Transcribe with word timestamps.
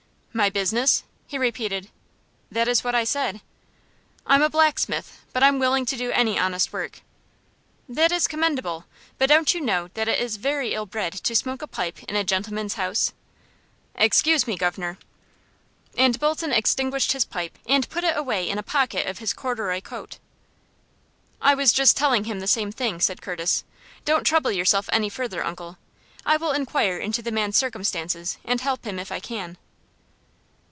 "My 0.33 0.49
business?" 0.49 1.03
he 1.27 1.37
repeated. 1.37 1.89
"That 2.49 2.69
is 2.69 2.85
what 2.85 2.95
I 2.95 3.03
said." 3.03 3.41
"I'm 4.25 4.41
a 4.41 4.49
blacksmith, 4.49 5.17
but 5.33 5.43
I'm 5.43 5.59
willing 5.59 5.85
to 5.87 5.97
do 5.97 6.09
any 6.11 6.39
honest 6.39 6.71
work." 6.71 7.01
"That 7.89 8.13
is 8.13 8.29
commendable; 8.29 8.85
but 9.17 9.27
don't 9.27 9.53
you 9.53 9.59
know 9.59 9.89
that 9.93 10.07
it 10.07 10.21
is 10.21 10.37
very 10.37 10.73
ill 10.73 10.85
bred 10.85 11.11
to 11.25 11.35
smoke 11.35 11.61
a 11.61 11.67
pipe 11.67 12.01
in 12.03 12.15
a 12.15 12.23
gentleman's 12.23 12.75
house?" 12.75 13.11
"Excuse 13.93 14.47
me, 14.47 14.55
governor!" 14.55 14.97
And 15.97 16.17
Bolton 16.17 16.53
extinguished 16.53 17.11
his 17.11 17.25
pipe, 17.25 17.57
and 17.67 17.89
put 17.89 18.05
it 18.05 18.15
away 18.15 18.49
in 18.49 18.57
a 18.57 18.63
pocket 18.63 19.07
of 19.07 19.17
his 19.19 19.33
corduroy 19.33 19.81
coat. 19.81 20.17
"I 21.41 21.55
was 21.55 21.73
just 21.73 21.97
telling 21.97 22.23
him 22.23 22.39
the 22.39 22.47
same 22.47 22.71
thing," 22.71 23.01
said 23.01 23.21
Curtis. 23.21 23.65
"Don't 24.05 24.23
trouble 24.23 24.53
yourself 24.53 24.87
any 24.93 25.09
further, 25.09 25.43
uncle. 25.43 25.77
I 26.25 26.37
will 26.37 26.53
inquire 26.53 26.97
into 26.97 27.21
the 27.21 27.31
man's 27.33 27.57
circumstances, 27.57 28.37
and 28.45 28.61
help 28.61 28.85
him 28.85 28.97
if 28.97 29.11
I 29.11 29.19
can." 29.19 29.57